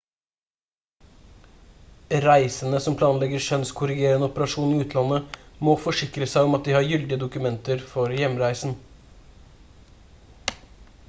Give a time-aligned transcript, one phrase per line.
[2.23, 5.37] reisende som planlegger kjønnskorrigerende operasjon i utlandet
[5.69, 8.77] må forsikre seg om at de har gyldige dokumenter for hjemreisen